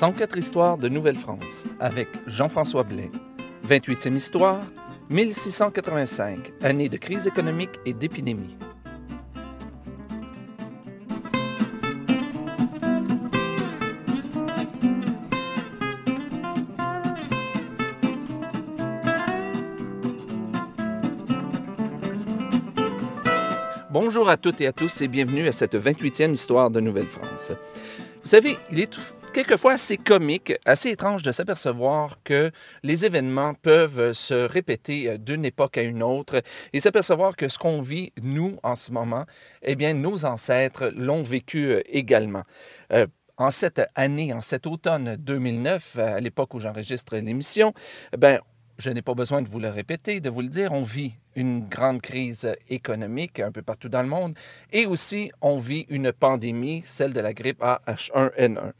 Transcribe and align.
104 0.00 0.38
histoires 0.38 0.78
de 0.78 0.88
Nouvelle-France 0.88 1.66
avec 1.78 2.08
Jean-François 2.26 2.84
Blais. 2.84 3.10
28e 3.68 4.16
histoire, 4.16 4.62
1685, 5.10 6.54
année 6.62 6.88
de 6.88 6.96
crise 6.96 7.26
économique 7.26 7.78
et 7.84 7.92
d'épidémie. 7.92 8.56
Bonjour 23.90 24.30
à 24.30 24.38
toutes 24.38 24.62
et 24.62 24.66
à 24.66 24.72
tous 24.72 25.02
et 25.02 25.08
bienvenue 25.08 25.46
à 25.46 25.52
cette 25.52 25.74
28e 25.74 26.32
histoire 26.32 26.70
de 26.70 26.80
Nouvelle-France. 26.80 27.52
Vous 28.22 28.28
savez, 28.30 28.56
il 28.72 28.80
est 28.80 28.98
quelquefois 29.32 29.72
assez 29.72 29.96
comique, 29.96 30.52
assez 30.64 30.90
étrange 30.90 31.22
de 31.22 31.30
s'apercevoir 31.32 32.18
que 32.24 32.50
les 32.82 33.06
événements 33.06 33.54
peuvent 33.54 34.12
se 34.12 34.34
répéter 34.34 35.18
d'une 35.18 35.44
époque 35.44 35.78
à 35.78 35.82
une 35.82 36.02
autre 36.02 36.42
et 36.72 36.80
s'apercevoir 36.80 37.36
que 37.36 37.48
ce 37.48 37.58
qu'on 37.58 37.80
vit, 37.80 38.12
nous, 38.20 38.58
en 38.62 38.74
ce 38.74 38.90
moment, 38.90 39.24
eh 39.62 39.76
bien, 39.76 39.94
nos 39.94 40.24
ancêtres 40.24 40.92
l'ont 40.96 41.22
vécu 41.22 41.80
également. 41.86 42.42
Euh, 42.92 43.06
en 43.36 43.50
cette 43.50 43.82
année, 43.94 44.34
en 44.34 44.40
cet 44.40 44.66
automne 44.66 45.16
2009, 45.16 45.98
à 45.98 46.20
l'époque 46.20 46.52
où 46.54 46.60
j'enregistre 46.60 47.16
l'émission, 47.16 47.72
ben, 48.18 48.40
je 48.80 48.90
n'ai 48.90 49.02
pas 49.02 49.14
besoin 49.14 49.42
de 49.42 49.48
vous 49.48 49.60
le 49.60 49.68
répéter, 49.68 50.20
de 50.20 50.30
vous 50.30 50.40
le 50.40 50.48
dire, 50.48 50.72
on 50.72 50.82
vit 50.82 51.12
une 51.36 51.68
grande 51.68 52.00
crise 52.00 52.50
économique 52.68 53.38
un 53.38 53.52
peu 53.52 53.60
partout 53.60 53.90
dans 53.90 54.02
le 54.02 54.08
monde 54.08 54.34
et 54.72 54.86
aussi 54.86 55.30
on 55.42 55.58
vit 55.58 55.86
une 55.90 56.12
pandémie, 56.12 56.82
celle 56.86 57.12
de 57.12 57.20
la 57.20 57.34
grippe 57.34 57.60
AH1N1. 57.60 58.72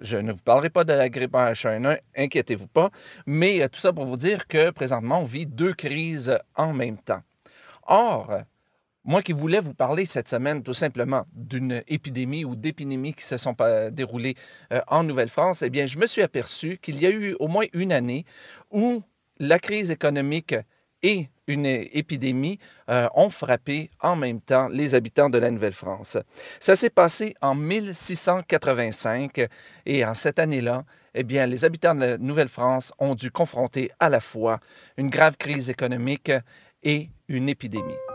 Je 0.00 0.16
ne 0.18 0.32
vous 0.32 0.38
parlerai 0.38 0.70
pas 0.70 0.84
de 0.84 0.92
la 0.92 1.08
grippe 1.08 1.34
AH1N1, 1.34 1.98
inquiétez-vous 2.16 2.68
pas, 2.68 2.90
mais 3.26 3.68
tout 3.68 3.80
ça 3.80 3.92
pour 3.92 4.06
vous 4.06 4.16
dire 4.16 4.46
que 4.46 4.70
présentement 4.70 5.20
on 5.20 5.24
vit 5.24 5.46
deux 5.46 5.74
crises 5.74 6.38
en 6.54 6.72
même 6.72 6.98
temps. 6.98 7.22
Or, 7.88 8.42
moi 9.04 9.22
qui 9.22 9.32
voulais 9.32 9.60
vous 9.60 9.74
parler 9.74 10.06
cette 10.06 10.28
semaine 10.28 10.62
tout 10.62 10.74
simplement 10.74 11.24
d'une 11.32 11.82
épidémie 11.88 12.44
ou 12.44 12.54
d'épidémies 12.54 13.14
qui 13.14 13.24
se 13.24 13.36
sont 13.36 13.56
déroulées 13.90 14.36
euh, 14.72 14.80
en 14.86 15.02
Nouvelle-France, 15.02 15.62
eh 15.62 15.70
bien, 15.70 15.86
je 15.86 15.98
me 15.98 16.06
suis 16.06 16.22
aperçu 16.22 16.78
qu'il 16.80 17.00
y 17.00 17.06
a 17.06 17.10
eu 17.10 17.34
au 17.40 17.48
moins 17.48 17.64
une 17.72 17.92
année 17.92 18.24
où 18.70 19.02
la 19.40 19.58
crise 19.58 19.90
économique 19.90 20.54
et 21.02 21.28
une 21.46 21.66
épidémie 21.66 22.58
euh, 22.88 23.08
ont 23.14 23.30
frappé 23.30 23.90
en 24.00 24.14
même 24.14 24.40
temps 24.40 24.68
les 24.68 24.94
habitants 24.94 25.30
de 25.30 25.38
la 25.38 25.50
Nouvelle-France. 25.50 26.18
Ça 26.60 26.76
s'est 26.76 26.90
passé 26.90 27.34
en 27.40 27.54
1685 27.54 29.48
et 29.86 30.04
en 30.04 30.14
cette 30.14 30.38
année-là, 30.38 30.84
eh 31.14 31.24
bien, 31.24 31.46
les 31.46 31.64
habitants 31.64 31.94
de 31.94 32.00
la 32.00 32.18
Nouvelle-France 32.18 32.92
ont 32.98 33.14
dû 33.14 33.30
confronter 33.32 33.90
à 33.98 34.08
la 34.08 34.20
fois 34.20 34.60
une 34.96 35.08
grave 35.10 35.36
crise 35.38 35.70
économique 35.70 36.30
et 36.82 37.08
une 37.28 37.48
épidémie. 37.48 38.09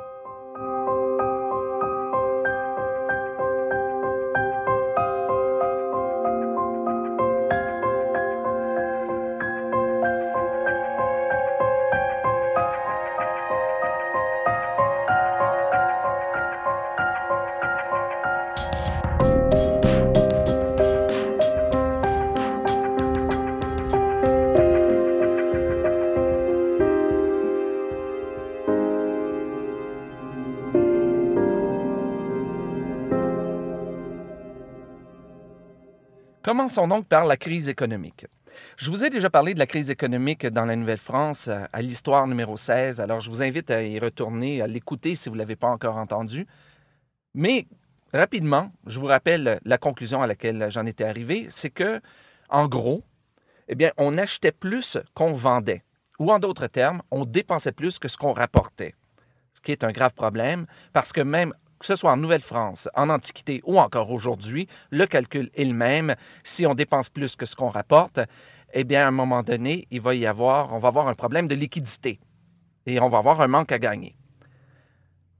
Commençons 36.45 36.87
donc 36.87 37.07
par 37.07 37.25
la 37.25 37.37
crise 37.37 37.69
économique. 37.69 38.27
Je 38.77 38.91
vous 38.91 39.03
ai 39.03 39.09
déjà 39.09 39.31
parlé 39.31 39.55
de 39.55 39.59
la 39.59 39.65
crise 39.65 39.89
économique 39.89 40.45
dans 40.45 40.65
la 40.65 40.75
Nouvelle-France 40.75 41.47
euh, 41.47 41.63
à 41.73 41.81
l'histoire 41.81 42.27
numéro 42.27 42.55
16, 42.55 43.01
alors 43.01 43.19
je 43.19 43.31
vous 43.31 43.41
invite 43.41 43.71
à 43.71 43.81
y 43.81 43.97
retourner, 43.97 44.61
à 44.61 44.67
l'écouter 44.67 45.15
si 45.15 45.27
vous 45.27 45.33
ne 45.33 45.39
l'avez 45.39 45.55
pas 45.55 45.69
encore 45.69 45.97
entendu. 45.97 46.45
Mais 47.33 47.65
rapidement, 48.13 48.71
je 48.85 48.99
vous 48.99 49.07
rappelle 49.07 49.59
la 49.65 49.77
conclusion 49.79 50.21
à 50.21 50.27
laquelle 50.27 50.67
j'en 50.69 50.85
étais 50.85 51.05
arrivé, 51.05 51.47
c'est 51.49 51.71
que, 51.71 51.99
en 52.49 52.67
gros, 52.67 53.03
eh 53.67 53.73
bien, 53.73 53.89
on 53.97 54.15
achetait 54.19 54.51
plus 54.51 54.99
qu'on 55.15 55.33
vendait. 55.33 55.83
Ou 56.19 56.31
en 56.31 56.37
d'autres 56.37 56.67
termes, 56.67 57.01
on 57.09 57.25
dépensait 57.25 57.71
plus 57.71 57.97
que 57.97 58.07
ce 58.07 58.17
qu'on 58.17 58.33
rapportait. 58.33 58.93
Ce 59.55 59.61
qui 59.61 59.71
est 59.71 59.83
un 59.83 59.91
grave 59.91 60.13
problème 60.13 60.67
parce 60.93 61.11
que 61.11 61.21
même 61.21 61.55
que 61.79 61.85
ce 61.85 61.95
soit 61.95 62.11
en 62.11 62.17
Nouvelle-France, 62.17 62.89
en 62.95 63.09
Antiquité 63.09 63.61
ou 63.65 63.79
encore 63.79 64.11
aujourd'hui, 64.11 64.67
le 64.89 65.05
calcul 65.05 65.49
est 65.55 65.65
le 65.65 65.73
même. 65.73 66.15
Si 66.43 66.65
on 66.65 66.73
dépense 66.73 67.09
plus 67.09 67.35
que 67.35 67.45
ce 67.45 67.55
qu'on 67.55 67.69
rapporte, 67.69 68.19
eh 68.73 68.83
bien, 68.83 69.05
à 69.05 69.07
un 69.07 69.11
moment 69.11 69.43
donné, 69.43 69.87
il 69.91 70.01
va 70.01 70.15
y 70.15 70.25
avoir, 70.25 70.73
on 70.73 70.79
va 70.79 70.89
avoir 70.89 71.07
un 71.07 71.13
problème 71.13 71.47
de 71.47 71.55
liquidité 71.55 72.19
et 72.85 72.99
on 72.99 73.09
va 73.09 73.19
avoir 73.19 73.41
un 73.41 73.47
manque 73.47 73.71
à 73.71 73.79
gagner. 73.79 74.15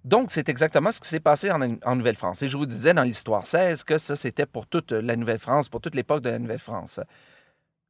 Donc, 0.04 0.32
c'est 0.32 0.50
exactement 0.50 0.92
ce 0.92 1.02
qui 1.02 1.08
s'est 1.08 1.20
passé 1.20 1.52
en, 1.52 1.96
Nouvelle-France. 1.96 2.44
Et 2.44 2.48
je 2.48 2.58
vous 2.58 2.68
disais 2.68 2.94
dans 2.94 3.02
l'histoire 3.02 3.48
16 3.48 3.84
que 3.84 3.98
ça, 3.98 4.16
c'était 4.16 4.46
pour 4.46 4.68
toute 4.68 4.92
la 4.92 5.16
Nouvelle-France, 5.16 5.68
pour 5.68 5.82
toute 5.82 5.96
l'époque 5.96 6.22
de 6.22 6.30
la 6.30 6.38
Nouvelle-France. 6.38 7.00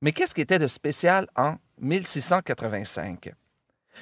Mais 0.02 0.14
qu'est-ce 0.14 0.34
qui 0.34 0.42
était 0.42 0.60
de 0.60 0.68
spécial 0.68 1.28
en 1.36 1.58
1685? 1.80 3.34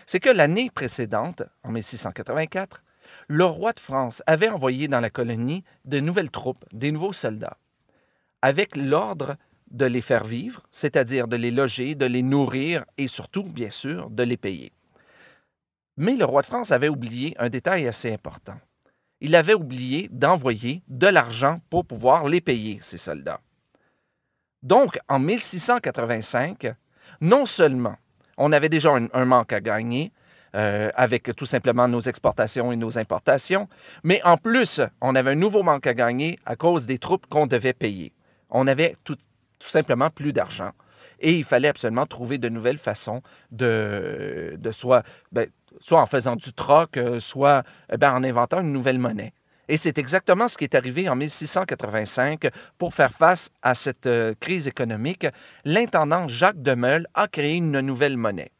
C'est 0.06 0.20
que 0.20 0.30
l'année 0.30 0.70
précédente, 0.70 1.44
en 1.64 1.72
1684, 1.72 2.84
le 3.28 3.46
roi 3.46 3.74
de 3.74 3.80
France 3.80 4.22
avait 4.28 4.50
envoyé 4.50 4.88
dans 4.88 5.00
la 5.00 5.09
colonie 5.09 5.64
de 5.86 6.00
nouvelles 6.00 6.31
troupes, 6.31 6.66
des 6.72 6.91
nouveaux 6.91 7.14
soldats, 7.14 7.58
avec 8.41 8.75
l'ordre 8.75 9.38
de 9.72 9.86
les 9.86 10.02
faire 10.02 10.24
vivre, 10.24 10.62
c'est-à-dire 10.72 11.28
de 11.28 11.36
les 11.36 11.52
loger, 11.52 11.96
de 11.96 12.06
les 12.06 12.22
nourrir 12.22 12.86
et 12.97 13.08
surtout, 13.08 13.44
bien 13.44 13.69
sûr, 13.69 14.09
de 14.09 14.24
les 14.24 14.38
payer. 14.38 14.72
Mais 15.97 16.16
le 16.16 16.25
roi 16.25 16.42
de 16.42 16.47
France 16.47 16.72
avait 16.72 16.90
oublié 16.90 17.36
un 17.40 17.50
détail 17.50 17.88
assez 17.88 18.12
important. 18.12 18.58
Il 19.22 19.36
avait 19.36 19.53
oublié 19.53 20.09
d'envoyer 20.12 20.84
de 20.88 21.08
l'argent 21.08 21.62
pour 21.69 21.86
pouvoir 21.86 22.28
les 22.28 22.42
payer, 22.42 22.80
ces 22.81 22.97
soldats. 22.97 23.42
Donc, 24.62 25.00
en 25.08 25.19
1685, 25.19 26.74
non 27.22 27.46
seulement 27.46 27.96
on 28.38 28.52
avait 28.52 28.69
déjà 28.69 28.92
un 28.92 29.25
manque 29.25 29.53
à 29.53 29.62
gagner, 29.62 30.12
euh, 30.56 30.91
avec 30.96 31.36
tout 31.36 31.46
simplement 31.46 31.88
nos 31.88 32.02
exportations 32.02 32.72
et 32.72 32.75
nos 32.75 32.97
importations. 32.97 33.68
Mais 34.03 34.22
en 34.24 34.38
plus, 34.38 34.81
on 35.02 35.16
avait 35.16 35.31
un 35.31 35.36
nouveau 35.36 35.64
manque 35.64 35.88
à 35.88 35.94
gagner 35.94 36.40
à 36.46 36.56
cause 36.56 36.86
des 36.86 37.00
troupes 37.00 37.25
qu'on 37.28 37.47
devait 37.47 37.74
payer. 37.74 38.14
On 38.50 38.68
avait 38.68 38.96
tout, 39.03 39.18
simplement 39.59 40.09
plus 40.09 40.34
d'argent. 40.34 40.72
Et 41.19 41.38
il 41.38 41.44
fallait 41.44 41.69
absolument 41.69 42.06
trouver 42.06 42.38
de 42.38 42.50
nouvelles 42.50 42.78
façons 42.78 43.22
de, 43.52 44.56
de 44.59 44.72
soit, 44.72 45.03
ben, 45.31 45.47
soit 45.80 46.02
en 46.02 46.06
faisant 46.06 46.36
du 46.36 46.53
troc, 46.53 46.97
euh, 46.97 47.19
soit 47.19 47.63
eh 47.92 47.97
ben, 47.97 48.13
en 48.13 48.24
inventant 48.24 48.62
une 48.62 48.74
nouvelle 48.74 49.00
monnaie. 49.00 49.34
Et 49.69 49.78
c'est 49.78 49.97
exactement 49.97 50.47
ce 50.47 50.58
qui 50.58 50.66
est 50.66 50.75
arrivé 50.75 51.08
en 51.08 51.16
1685 51.16 52.50
pour 52.78 52.94
faire 52.94 53.13
face 53.13 53.50
à 53.62 53.74
cette 53.74 54.08
euh, 54.08 54.34
crise 54.40 54.68
économique. 54.68 55.25
L'intendant 55.63 56.28
Jacques 56.28 56.62
Demeul 56.62 57.08
a 57.13 57.28
créé 57.28 57.56
une 57.56 57.80
nouvelle 57.80 58.18
monnaie. 58.18 58.52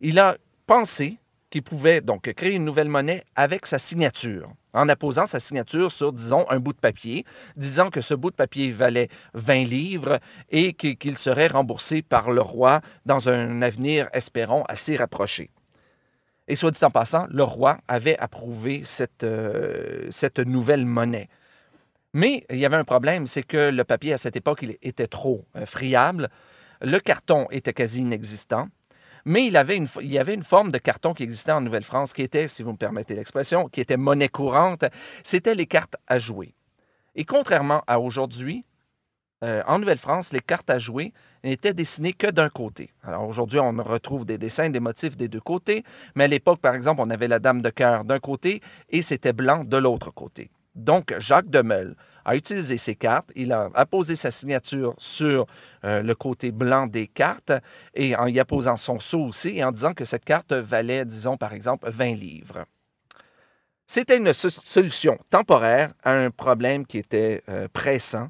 Il 0.00 0.18
a 0.18 0.36
pensé 0.68 1.16
qu'il 1.50 1.62
pouvait 1.62 2.02
donc 2.02 2.30
créer 2.34 2.52
une 2.52 2.66
nouvelle 2.66 2.90
monnaie 2.90 3.24
avec 3.34 3.66
sa 3.66 3.78
signature, 3.78 4.52
en 4.74 4.86
apposant 4.90 5.24
sa 5.24 5.40
signature 5.40 5.90
sur, 5.90 6.12
disons, 6.12 6.44
un 6.50 6.60
bout 6.60 6.74
de 6.74 6.78
papier, 6.78 7.24
disant 7.56 7.88
que 7.88 8.02
ce 8.02 8.12
bout 8.12 8.30
de 8.30 8.36
papier 8.36 8.70
valait 8.70 9.08
20 9.32 9.64
livres 9.64 10.20
et 10.50 10.74
qu'il 10.74 11.16
serait 11.16 11.46
remboursé 11.46 12.02
par 12.02 12.30
le 12.30 12.42
roi 12.42 12.82
dans 13.06 13.30
un 13.30 13.62
avenir, 13.62 14.10
espérons, 14.12 14.62
assez 14.68 14.94
rapproché. 14.96 15.50
Et 16.48 16.54
soit 16.54 16.70
dit 16.70 16.84
en 16.84 16.90
passant, 16.90 17.26
le 17.30 17.44
roi 17.44 17.78
avait 17.88 18.18
approuvé 18.18 18.82
cette, 18.84 19.24
euh, 19.24 20.10
nouvelle 20.44 20.84
monnaie. 20.84 21.30
Mais 22.12 22.44
il 22.50 22.58
y 22.58 22.66
avait 22.66 22.76
un 22.76 22.84
problème, 22.84 23.24
c'est 23.26 23.42
que 23.42 23.70
le 23.70 23.84
papier 23.84 24.12
à 24.12 24.18
cette 24.18 24.36
époque 24.36 24.66
était 24.82 25.06
trop 25.06 25.46
euh, 25.56 25.64
friable, 25.64 26.28
le 26.82 27.00
carton 27.00 27.46
était 27.50 27.72
quasi 27.72 28.00
inexistant, 28.00 28.68
mais 29.28 29.44
il, 29.46 29.52
y 29.52 30.18
avait 30.18 30.34
une 30.34 30.42
forme 30.42 30.70
de 30.70 30.78
carton 30.78 31.12
qui 31.12 31.22
existait 31.22 31.52
en 31.52 31.60
Nouvelle-France 31.60 32.14
qui 32.14 32.22
était, 32.22 32.48
si 32.48 32.62
vous 32.62 32.72
me 32.72 32.78
permettez 32.78 33.14
l'expression, 33.14 33.68
qui 33.68 33.82
était 33.82 33.98
monnaie 33.98 34.30
courante. 34.30 34.86
C'était 35.22 35.54
les 35.54 35.66
cartes 35.66 35.96
à 36.06 36.18
jouer. 36.18 36.54
Et 37.14 37.26
contrairement 37.26 37.82
à 37.86 38.00
aujourd'hui, 38.00 38.64
euh, 39.44 39.62
en 39.66 39.80
Nouvelle-France, 39.80 40.32
les 40.32 40.40
cartes 40.40 40.70
à 40.70 40.78
jouer 40.78 41.12
n'étaient 41.44 41.74
dessinées 41.74 42.14
que 42.14 42.28
d'un 42.28 42.48
côté. 42.48 42.94
Alors 43.02 43.28
aujourd'hui, 43.28 43.60
on 43.60 43.70
retrouve 43.82 44.24
des 44.24 44.38
dessins, 44.38 44.70
des 44.70 44.80
motifs 44.80 45.18
des 45.18 45.28
deux 45.28 45.42
côtés, 45.42 45.84
mais 46.14 46.24
à 46.24 46.28
l'époque, 46.28 46.60
par 46.62 46.74
exemple, 46.74 47.02
on 47.04 47.10
avait 47.10 47.28
la 47.28 47.38
dame 47.38 47.60
de 47.60 47.68
cœur 47.68 48.06
d'un 48.06 48.20
côté 48.20 48.62
et 48.88 49.02
c'était 49.02 49.34
blanc 49.34 49.62
de 49.62 49.76
l'autre 49.76 50.10
côté. 50.10 50.50
Donc, 50.74 51.14
Jacques 51.18 51.50
Demeul 51.50 51.96
a 52.28 52.36
utilisé 52.36 52.76
ces 52.76 52.94
cartes, 52.94 53.32
il 53.34 53.52
a 53.52 53.70
apposé 53.74 54.14
sa 54.14 54.30
signature 54.30 54.94
sur 54.98 55.46
euh, 55.84 56.02
le 56.02 56.14
côté 56.14 56.50
blanc 56.50 56.86
des 56.86 57.06
cartes 57.06 57.52
et 57.94 58.14
en 58.16 58.26
y 58.26 58.38
apposant 58.38 58.76
son 58.76 59.00
sceau 59.00 59.20
aussi 59.22 59.56
et 59.56 59.64
en 59.64 59.72
disant 59.72 59.94
que 59.94 60.04
cette 60.04 60.26
carte 60.26 60.52
valait, 60.52 61.06
disons 61.06 61.38
par 61.38 61.54
exemple, 61.54 61.88
20 61.88 62.14
livres. 62.16 62.66
C'était 63.86 64.18
une 64.18 64.34
solution 64.34 65.18
temporaire 65.30 65.94
à 66.04 66.12
un 66.12 66.30
problème 66.30 66.84
qui 66.84 66.98
était 66.98 67.42
euh, 67.48 67.66
pressant 67.72 68.28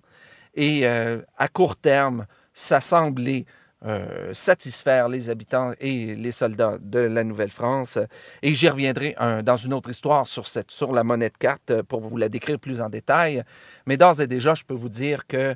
et 0.55 0.87
euh, 0.87 1.21
à 1.37 1.49
court 1.49 1.75
terme, 1.75 2.27
ça 2.55 2.81
semblait 2.81 3.47
euh, 3.87 4.33
satisfaire 4.35 5.09
les 5.09 5.31
habitants 5.31 5.73
et 5.81 6.15
les 6.15 6.33
soldats 6.33 6.79
de 6.81 6.99
la 6.99 7.25
Nouvelle-France. 7.25 7.99
Et 8.43 8.55
j'y 8.55 8.69
reviendrai 8.69 9.15
dans 9.43 9.57
une 9.57 9.73
autre 9.73 9.91
histoire 9.91 10.27
sur, 10.27 10.47
cette, 10.47 10.73
la 10.93 11.05
monnaie 11.05 11.31
de 11.31 11.37
carte 11.39 11.83
pour 11.83 12.01
vous 12.01 12.17
la 12.17 12.29
décrire 12.29 12.59
plus 12.59 12.81
en 12.81 12.89
détail. 12.89 13.45
Mais 13.87 13.97
d'ores 13.97 14.21
et 14.21 14.27
déjà, 14.27 14.55
je 14.55 14.65
peux 14.65 14.75
vous 14.75 14.89
dire 14.89 15.27
que 15.27 15.55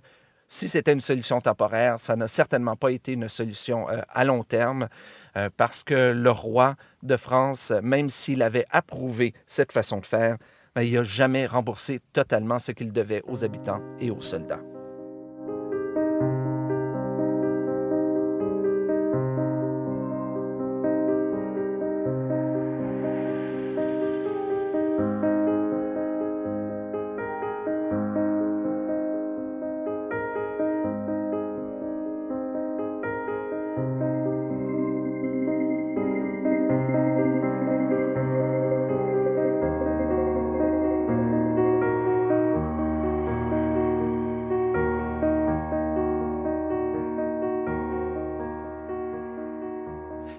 si 0.49 0.69
c'était 0.69 0.93
une 0.93 1.01
solution 1.01 1.41
temporaire, 1.41 1.99
ça 1.99 2.15
n'a 2.15 2.29
certainement 2.29 2.77
pas 2.77 2.91
été 2.91 3.13
une 3.13 3.29
solution 3.29 3.87
à 3.89 4.25
long 4.25 4.45
terme. 4.45 4.89
Euh, 5.37 5.49
parce 5.57 5.83
que 5.83 6.13
le 6.13 6.31
roi 6.31 6.77
de 7.03 7.17
France, 7.17 7.73
même 7.83 8.11
s'il 8.11 8.43
avait 8.43 8.67
approuvé 8.71 9.35
cette 9.47 9.73
façon 9.73 9.99
de 9.99 10.07
faire, 10.07 10.37
ben, 10.75 10.83
il 10.83 10.95
n'a 10.95 11.05
jamais 11.05 11.47
remboursé 11.47 12.01
totalement 12.13 12.59
ce 12.59 12.73
qu'il 12.73 12.93
devait 12.93 13.23
aux 13.27 13.45
habitants 13.45 13.81
et 13.99 14.11
aux 14.11 14.21
soldats. 14.21 14.72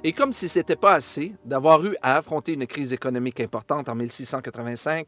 Et 0.05 0.11
comme 0.11 0.33
si 0.33 0.49
ce 0.49 0.59
n'était 0.59 0.75
pas 0.75 0.95
assez 0.95 1.33
d'avoir 1.45 1.85
eu 1.85 1.95
à 2.01 2.17
affronter 2.17 2.51
une 2.53 2.67
crise 2.67 2.91
économique 2.91 3.39
importante 3.39 3.87
en 3.87 3.95
1685, 3.95 5.07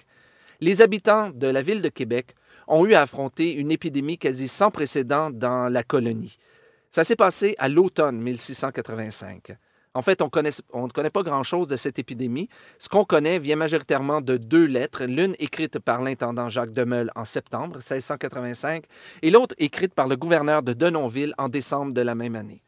les 0.61 0.81
habitants 0.81 1.31
de 1.31 1.47
la 1.47 1.61
ville 1.61 1.81
de 1.81 1.89
Québec 1.89 2.33
ont 2.69 2.85
eu 2.85 2.93
à 2.93 3.01
affronter 3.01 3.51
une 3.51 3.71
épidémie 3.71 4.17
quasi 4.17 4.47
sans 4.47 4.71
précédent 4.71 5.31
dans 5.31 5.67
la 5.67 5.83
colonie. 5.83 6.37
Ça 6.91 7.03
s'est 7.03 7.17
passé 7.17 7.55
à 7.57 7.67
l'automne 7.67 8.21
1685. 8.21 9.57
En 9.95 10.01
fait, 10.01 10.21
on, 10.21 10.29
on 10.71 10.87
ne 10.87 10.91
connaît 10.91 11.09
pas 11.09 11.23
grand-chose 11.23 11.67
de 11.67 11.75
cette 11.75 11.99
épidémie. 11.99 12.47
Ce 12.77 12.87
qu'on 12.87 13.03
connaît 13.03 13.37
vient 13.37 13.57
majoritairement 13.57 14.21
de 14.21 14.37
deux 14.37 14.65
lettres, 14.65 15.03
l'une 15.03 15.35
écrite 15.39 15.77
par 15.79 16.01
l'intendant 16.01 16.47
Jacques 16.47 16.73
Demeul 16.73 17.11
en 17.15 17.25
septembre 17.25 17.75
1685 17.75 18.85
et 19.21 19.29
l'autre 19.29 19.55
écrite 19.57 19.93
par 19.93 20.07
le 20.07 20.15
gouverneur 20.15 20.63
de 20.63 20.71
Denonville 20.71 21.33
en 21.37 21.49
décembre 21.49 21.93
de 21.93 22.01
la 22.01 22.15
même 22.15 22.37
année. 22.37 22.61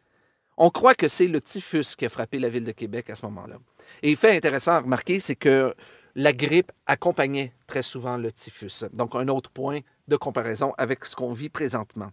On 0.57 0.71
croit 0.71 0.95
que 0.95 1.07
c'est 1.07 1.27
le 1.27 1.39
typhus 1.39 1.95
qui 1.95 2.05
a 2.05 2.09
frappé 2.09 2.39
la 2.39 2.49
ville 2.49 2.63
de 2.63 2.71
Québec 2.71 3.09
à 3.11 3.15
ce 3.15 3.25
moment-là. 3.27 3.57
Et 4.01 4.15
fait 4.15 4.35
intéressant 4.35 4.71
à 4.71 4.79
remarquer, 4.79 5.19
c'est 5.19 5.35
que 5.35 5.75
la 6.15 6.33
grippe 6.33 6.71
accompagnait 6.87 7.53
très 7.67 7.83
souvent 7.83 8.17
le 8.17 8.31
typhus. 8.31 8.85
Donc, 8.91 9.13
un 9.13 9.27
autre 9.27 9.51
point 9.51 9.81
de 10.07 10.15
comparaison 10.15 10.73
avec 10.79 11.05
ce 11.05 11.15
qu'on 11.15 11.31
vit 11.31 11.49
présentement. 11.49 12.09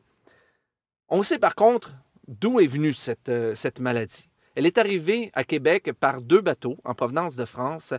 On 1.09 1.23
sait 1.23 1.39
par 1.39 1.55
contre 1.55 1.95
d'où 2.29 2.61
est 2.61 2.67
venue 2.67 2.93
cette, 2.93 3.31
euh, 3.31 3.55
maladie. 3.81 4.29
Elle 4.55 4.67
est 4.67 4.77
arrivée 4.77 5.31
à 5.33 5.45
Québec 5.45 5.93
par 5.99 6.21
deux 6.21 6.43
bateaux 6.43 6.77
en 6.85 6.95
provenance 6.95 7.37
de 7.37 7.47
France, 7.47 7.95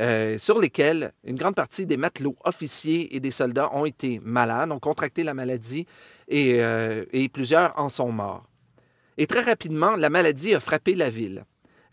euh, 0.00 0.38
sur 0.38 0.58
lesquels 0.58 1.12
une 1.24 1.36
grande 1.36 1.54
partie 1.54 1.86
des 1.86 1.96
matelots, 1.96 2.36
officiers 2.44 3.14
et 3.14 3.20
des 3.20 3.30
soldats 3.30 3.72
ont 3.74 3.84
été 3.84 4.20
malades, 4.22 4.72
ont 4.72 4.80
contracté 4.80 5.22
la 5.22 5.34
maladie 5.34 5.86
et, 6.26 6.60
euh, 6.60 7.04
et 7.12 7.28
plusieurs 7.28 7.78
en 7.78 7.88
sont 7.88 8.10
morts. 8.10 8.44
Et 9.18 9.26
très 9.26 9.42
rapidement, 9.42 9.96
la 9.96 10.10
maladie 10.10 10.54
a 10.54 10.60
frappé 10.60 10.94
la 10.94 11.10
ville. 11.10 11.44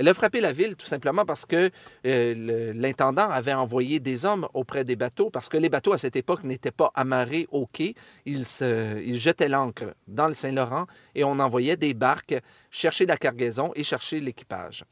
Elle 0.01 0.07
a 0.07 0.15
frappé 0.15 0.41
la 0.41 0.51
ville 0.51 0.75
tout 0.75 0.87
simplement 0.87 1.25
parce 1.25 1.45
que 1.45 1.69
euh, 2.07 2.73
l'intendant 2.73 3.29
avait 3.29 3.53
envoyé 3.53 3.99
des 3.99 4.25
hommes 4.25 4.47
auprès 4.55 4.83
des 4.83 4.95
bateaux, 4.95 5.29
parce 5.29 5.47
que 5.47 5.57
les 5.57 5.69
bateaux 5.69 5.93
à 5.93 5.99
cette 5.99 6.15
époque 6.15 6.43
n'étaient 6.43 6.71
pas 6.71 6.91
amarrés 6.95 7.47
au 7.51 7.67
quai. 7.67 7.93
Ils, 8.25 8.43
jetaient 8.43 9.47
l'ancre 9.47 9.93
dans 10.07 10.25
le 10.25 10.33
Saint-Laurent 10.33 10.87
et 11.13 11.23
on 11.23 11.37
envoyait 11.37 11.77
des 11.77 11.93
barques 11.93 12.35
chercher 12.71 13.05
la 13.05 13.15
cargaison 13.15 13.73
et 13.75 13.83
chercher 13.83 14.19
l'équipage. 14.19 14.85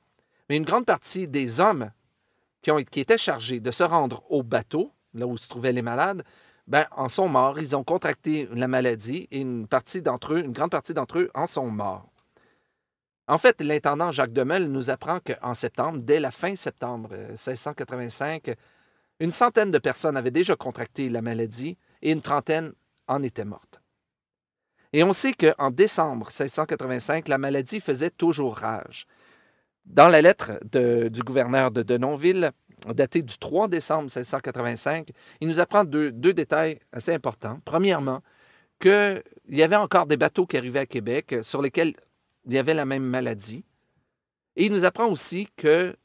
Mais 0.48 0.58
une 0.58 0.64
grande 0.64 0.86
partie 0.86 1.28
des 1.28 1.60
hommes 1.60 1.90
qui, 2.62 3.00
étaient 3.00 3.18
chargés 3.18 3.60
de 3.60 3.72
se 3.72 3.84
rendre 3.84 4.24
au 4.30 4.44
bateau, 4.44 4.92
là 5.16 5.26
où 5.26 5.38
se 5.38 5.48
trouvaient 5.48 5.72
les 5.72 5.81
malades, 5.81 6.24
ben, 6.68 6.86
en 6.96 7.10
sont 7.10 7.28
morts. 7.28 7.60
Ils 7.60 7.76
ont 7.76 7.84
contracté 7.84 8.48
la 8.54 8.68
maladie 8.68 9.28
et 9.31 9.42
une 9.42 9.66
partie 9.66 10.04
d'entre 10.04 10.36
eux, 10.36 10.40
une 10.46 10.52
grande 10.52 10.70
partie 10.70 10.94
d'entre 10.94 11.18
eux 11.18 11.31
en 11.34 11.48
sont 11.48 11.72
morts. 11.72 12.12
En 13.30 13.38
fait, 13.38 13.62
l'intendant 13.62 14.10
Jacques 14.10 14.34
Demel 14.34 14.72
nous 14.72 14.90
apprend 14.90 15.20
qu'en 15.20 15.54
septembre, 15.54 16.00
dès 16.00 16.20
la 16.20 16.31
fin 16.31 16.56
septembre 16.56 17.16
1685, 17.16 18.48
euh, 18.48 18.56
une 19.20 19.30
centaine 19.30 19.70
de 19.70 19.78
personnes 19.78 20.18
avaient 20.18 20.31
déjà 20.31 20.56
contracté 20.56 21.10
la 21.10 21.22
maladie 21.22 21.78
et 22.02 22.12
une 22.12 22.24
trentaine 22.24 22.74
en 23.08 23.22
étaient 23.22 23.46
mortes. 23.46 23.81
Et 24.94 25.04
on 25.04 25.14
sait 25.14 25.34
qu'en 25.34 25.70
décembre 25.70 26.26
1685, 26.26 27.28
la 27.28 27.38
maladie 27.38 27.80
faisait 27.80 28.10
toujours 28.10 28.58
rage. 28.58 29.06
Dans 29.86 30.08
la 30.08 30.24
lettre 30.24 30.60
du 30.64 31.22
gouverneur 31.22 31.70
de 31.70 31.84
Denonville, 31.84 32.52
datée 32.88 33.22
du 33.22 33.38
3 33.38 33.68
décembre 33.68 34.06
1685, 34.06 35.10
il 35.40 35.48
nous 35.48 35.60
apprend 35.60 35.84
deux, 35.84 36.12
deux 36.12 36.34
détails 36.34 36.80
assez 36.92 37.14
importants. 37.14 37.60
Premièrement, 37.64 38.24
qu'il 38.80 39.22
y 39.50 39.62
avait 39.62 39.76
encore 39.76 40.08
des 40.08 40.18
bateaux 40.18 40.48
qui 40.48 40.58
arrivaient 40.58 40.80
à 40.80 40.86
Québec 40.88 41.36
sur 41.44 41.62
lesquels 41.62 41.94
il 42.45 42.53
y 42.53 42.57
avait 42.57 42.74
la 42.74 42.86
même 42.86 43.03
maladie. 43.03 43.63
Et 44.56 44.65
il 44.65 44.71
nous 44.71 44.86
apprend 44.86 45.07
aussi 45.07 45.47
que 45.56 45.95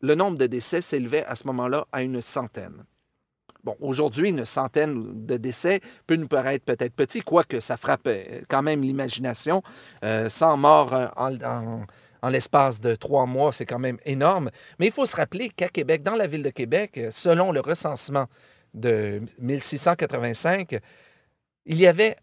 le 0.00 0.14
nombre 0.14 0.38
de 0.38 0.46
décès 0.46 0.80
s'élevait 0.80 1.24
à 1.24 1.34
ce 1.34 1.46
moment-là 1.46 1.86
à 1.92 2.02
une 2.02 2.20
centaine. 2.20 2.84
Bon, 3.62 3.76
aujourd'hui, 3.80 4.30
une 4.30 4.46
centaine 4.46 5.26
de 5.26 5.36
décès 5.36 5.80
peut 6.06 6.16
nous 6.16 6.28
paraître 6.28 6.64
peut-être 6.64 6.94
petit, 6.94 7.20
quoique 7.20 7.60
ça 7.60 7.76
frappe 7.76 8.06
euh, 8.06 8.40
quand 8.48 8.62
même 8.62 8.82
l'imagination. 8.82 9.62
100 10.02 10.04
euh, 10.04 10.56
morts 10.56 10.94
euh, 10.94 11.08
en, 11.16 11.84
en 12.22 12.28
l'espace 12.28 12.80
de 12.80 12.94
trois 12.94 13.26
mois, 13.26 13.52
c'est 13.52 13.66
quand 13.66 13.78
même 13.78 13.98
énorme. 14.06 14.50
Mais 14.78 14.86
il 14.86 14.92
faut 14.92 15.04
se 15.04 15.16
rappeler 15.16 15.50
qu'à 15.50 15.68
Québec, 15.68 16.02
dans 16.02 16.14
la 16.14 16.26
ville 16.26 16.42
de 16.42 16.50
Québec, 16.50 16.98
selon 17.10 17.52
le 17.52 17.60
recensement 17.60 18.26
de 18.72 19.20
1685, 19.38 20.78
il 21.66 21.78
y 21.78 21.86
avait 21.86 22.16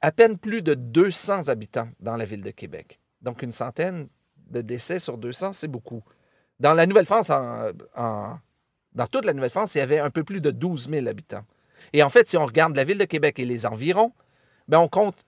à 0.00 0.10
peine 0.12 0.38
plus 0.38 0.62
de 0.62 0.74
200 0.74 1.48
habitants 1.48 1.88
dans 2.00 2.16
la 2.16 2.24
ville 2.24 2.42
de 2.42 2.50
Québec. 2.50 2.98
Donc, 3.22 3.42
une 3.42 3.52
centaine 3.52 4.08
de 4.50 4.60
décès 4.60 4.98
sur 4.98 5.18
200, 5.18 5.52
c'est 5.52 5.68
beaucoup. 5.68 6.02
Dans 6.58 6.74
la 6.74 6.86
Nouvelle-France, 6.86 7.28
dans 7.28 9.06
toute 9.10 9.24
la 9.24 9.32
Nouvelle-France, 9.32 9.74
il 9.74 9.78
y 9.78 9.82
avait 9.82 9.98
un 9.98 10.10
peu 10.10 10.24
plus 10.24 10.40
de 10.40 10.50
12 10.50 10.88
000 10.88 11.06
habitants. 11.06 11.44
Et 11.92 12.02
en 12.02 12.10
fait, 12.10 12.28
si 12.28 12.36
on 12.36 12.44
regarde 12.44 12.76
la 12.76 12.84
ville 12.84 12.98
de 12.98 13.04
Québec 13.04 13.38
et 13.38 13.44
les 13.44 13.66
environs, 13.66 14.12
ben 14.68 14.78
on 14.78 14.88
compte 14.88 15.24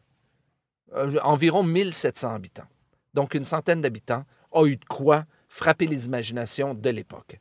euh, 0.95 1.19
environ 1.23 1.63
1700 1.63 2.35
habitants. 2.35 2.67
Donc, 3.15 3.35
une 3.35 3.45
centaine 3.45 3.81
d'habitants 3.81 4.25
a 4.53 4.67
eu 4.67 4.77
de 4.77 4.85
quoi 4.85 5.25
frapper 5.49 5.87
les 5.87 6.07
imaginations 6.07 6.75
de 6.75 6.91
l'époque. 6.91 7.41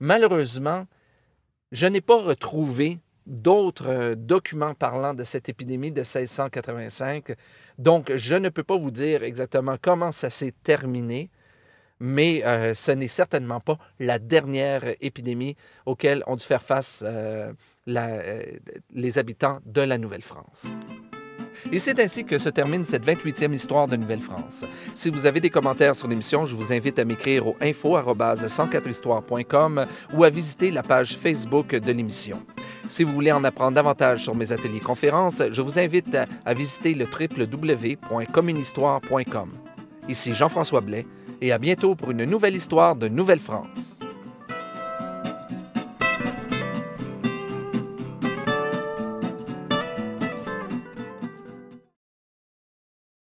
Malheureusement, 0.00 0.86
je 1.72 1.86
n'ai 1.86 2.00
pas 2.00 2.20
retrouvé 2.20 3.00
d'autres 3.26 3.88
euh, 3.88 4.14
documents 4.14 4.74
parlant 4.74 5.14
de 5.14 5.24
cette 5.24 5.48
épidémie 5.48 5.90
de 5.90 6.00
1685. 6.00 7.34
Donc, 7.78 8.12
je 8.14 8.34
ne 8.34 8.48
peux 8.48 8.62
pas 8.62 8.76
vous 8.76 8.90
dire 8.90 9.22
exactement 9.22 9.76
comment 9.80 10.10
ça 10.10 10.30
s'est 10.30 10.54
terminé, 10.62 11.30
mais 12.00 12.44
euh, 12.44 12.74
ce 12.74 12.92
n'est 12.92 13.08
certainement 13.08 13.60
pas 13.60 13.78
la 13.98 14.18
dernière 14.18 14.82
épidémie 15.00 15.56
auquel 15.86 16.22
ont 16.26 16.36
dû 16.36 16.44
faire 16.44 16.62
face 16.62 17.02
euh, 17.06 17.52
les 17.86 19.18
habitants 19.18 19.60
de 19.64 19.80
la 19.80 19.98
Nouvelle-France. 19.98 20.66
Et 21.72 21.78
c'est 21.78 21.98
ainsi 22.00 22.24
que 22.24 22.38
se 22.38 22.48
termine 22.48 22.84
cette 22.84 23.06
28e 23.06 23.52
histoire 23.52 23.86
de 23.88 23.96
Nouvelle-France. 23.96 24.64
Si 24.94 25.10
vous 25.10 25.26
avez 25.26 25.40
des 25.40 25.50
commentaires 25.50 25.96
sur 25.96 26.06
l'émission, 26.08 26.44
je 26.44 26.54
vous 26.54 26.72
invite 26.72 26.98
à 26.98 27.04
m'écrire 27.04 27.46
au 27.46 27.56
info@104histoire.com 27.60 29.86
ou 30.12 30.24
à 30.24 30.30
visiter 30.30 30.70
la 30.70 30.82
page 30.82 31.16
Facebook 31.16 31.74
de 31.74 31.92
l'émission. 31.92 32.42
Si 32.88 33.02
vous 33.02 33.12
voulez 33.12 33.32
en 33.32 33.44
apprendre 33.44 33.74
davantage 33.74 34.22
sur 34.22 34.34
mes 34.34 34.52
ateliers 34.52 34.80
conférences, 34.80 35.42
je 35.50 35.62
vous 35.62 35.78
invite 35.78 36.16
à, 36.44 36.54
visiter 36.54 36.94
le. 36.94 37.06
Ici 40.08 40.34
Jean-François 40.34 40.80
Blais 40.80 41.06
et 41.40 41.52
à 41.52 41.58
bientôt 41.58 41.94
pour 41.94 42.10
une 42.10 42.24
nouvelle 42.24 42.56
histoire 42.56 42.96
de 42.96 43.08
Nouvelle-France. 43.08 44.03